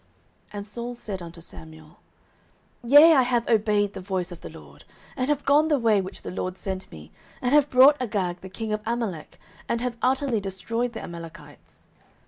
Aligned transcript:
09:015:020 0.01 0.09
And 0.57 0.67
Saul 0.67 0.95
said 0.95 1.21
unto 1.21 1.41
Samuel, 1.41 1.99
Yea, 2.83 3.13
I 3.13 3.21
have 3.21 3.47
obeyed 3.47 3.93
the 3.93 4.01
voice 4.01 4.31
of 4.31 4.41
the 4.41 4.49
LORD, 4.49 4.83
and 5.15 5.29
have 5.29 5.45
gone 5.45 5.67
the 5.67 5.77
way 5.77 6.01
which 6.01 6.23
the 6.23 6.31
LORD 6.31 6.57
sent 6.57 6.91
me, 6.91 7.11
and 7.39 7.53
have 7.53 7.69
brought 7.69 8.01
Agag 8.01 8.41
the 8.41 8.49
king 8.49 8.73
of 8.73 8.81
Amalek, 8.87 9.37
and 9.69 9.79
have 9.79 9.97
utterly 10.01 10.39
destroyed 10.41 10.93
the 10.93 11.03
Amalekites. 11.03 11.85